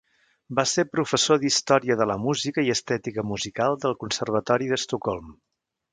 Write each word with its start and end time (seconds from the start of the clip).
Va 0.59 0.63
ser 0.69 0.85
professor 0.93 1.41
d'història 1.43 1.97
de 2.01 2.07
la 2.11 2.17
música 2.23 2.65
i 2.69 2.71
estètica 2.77 3.27
musical 3.35 3.81
del 3.85 3.97
conservatori 4.05 4.71
d'Estocolm. 4.73 5.33